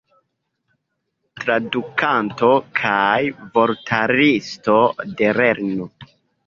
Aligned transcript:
Tradukanto 1.41 2.51
kaj 2.81 3.21
vortaristo 3.59 4.81
de 5.07 5.35
Lernu!. 5.43 5.93